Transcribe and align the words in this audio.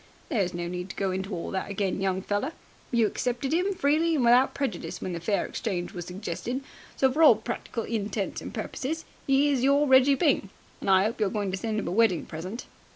"There's 0.29 0.51
no 0.55 0.67
need 0.67 0.89
to 0.89 0.95
go 0.95 1.11
into 1.11 1.31
all 1.31 1.51
that 1.51 1.69
again, 1.69 2.01
young 2.01 2.23
feller. 2.23 2.53
You 2.89 3.05
accepted 3.05 3.53
'im 3.53 3.75
freely 3.75 4.15
and 4.15 4.25
without 4.25 4.55
prejudice 4.55 4.99
when 4.99 5.13
the 5.13 5.19
fair 5.19 5.45
exchange 5.45 5.93
was 5.93 6.07
suggested, 6.07 6.63
so 6.97 7.11
for 7.11 7.21
all 7.21 7.35
practical 7.35 7.83
intents 7.83 8.41
and 8.41 8.51
purposes 8.51 9.05
he 9.27 9.51
is 9.51 9.61
your 9.63 9.85
Reggie 9.87 10.15
Byng. 10.15 10.49
I 10.81 11.05
'ope 11.05 11.19
you're 11.19 11.29
going 11.29 11.51
to 11.51 11.57
send 11.57 11.77
him 11.79 11.87
a 11.87 11.91
wedding 11.91 12.25
present." 12.25 12.65